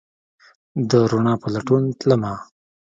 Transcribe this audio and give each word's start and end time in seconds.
د 0.89 0.91
روڼا 1.09 1.33
په 1.41 1.47
لټون 1.53 1.83
تلمه 1.99 2.33